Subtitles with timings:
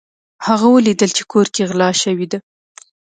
[0.47, 2.39] هغه ولیدل چې کور کې غلا شوې ده.